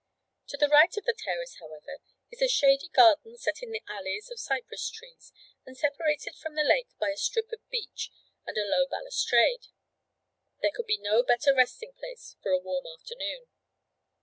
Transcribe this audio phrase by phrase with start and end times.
[0.47, 2.01] To the right of the terrace, however,
[2.31, 5.31] is a shady garden set in alleys of cypress trees,
[5.63, 8.09] and separated from the lake by a strip of beach
[8.47, 9.67] and a low balustrade.
[10.63, 13.45] There could be no better resting place for a warm afternoon.